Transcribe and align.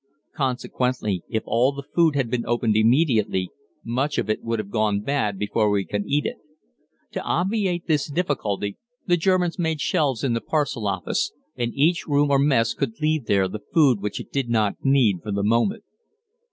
Consequently, 0.35 1.21
if 1.29 1.43
all 1.45 1.71
the 1.73 1.83
food 1.83 2.15
had 2.15 2.27
been 2.31 2.43
opened 2.47 2.75
immediately, 2.75 3.51
much 3.83 4.17
of 4.17 4.31
it 4.31 4.41
would 4.43 4.57
have 4.57 4.71
gone 4.71 5.01
bad 5.01 5.37
before 5.37 5.69
we 5.69 5.85
could 5.85 6.07
eat 6.07 6.25
it. 6.25 6.37
To 7.11 7.21
obviate 7.21 7.85
this 7.85 8.09
difficulty, 8.09 8.77
the 9.05 9.15
Germans 9.15 9.59
made 9.59 9.79
shelves 9.79 10.23
in 10.23 10.33
the 10.33 10.41
parcel 10.41 10.87
office, 10.87 11.33
and 11.55 11.71
each 11.75 12.07
room 12.07 12.31
or 12.31 12.39
mess 12.39 12.73
could 12.73 12.99
leave 12.99 13.25
there 13.27 13.47
the 13.47 13.59
food 13.75 13.99
which 14.01 14.19
it 14.19 14.31
did 14.31 14.49
not 14.49 14.77
need 14.83 15.21
for 15.21 15.31
the 15.31 15.43
moment. 15.43 15.83